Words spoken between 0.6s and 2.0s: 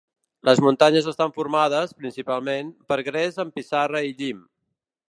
muntanyes estan formades,